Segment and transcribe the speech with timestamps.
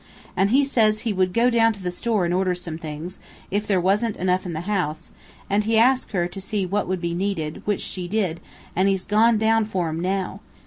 [0.35, 3.19] And he says he would go down to the store and order some things,
[3.51, 5.11] if there wasn't enough in the house,
[5.47, 8.39] and he asked her to see what would be needed, which she did,
[8.75, 10.39] and he's gone down for 'em now.